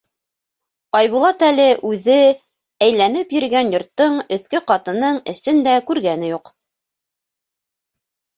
Айбулат 0.99 1.43
әле 1.47 1.67
үҙе 1.89 2.15
әйләнеп 2.85 3.35
йөрөгән 3.37 3.69
йорттоң 3.75 4.17
өҫкө 4.39 4.63
ҡатының 4.73 5.21
эсен 5.35 5.63
дә 5.69 5.77
күргәне 5.93 6.33
юҡ. 6.33 6.53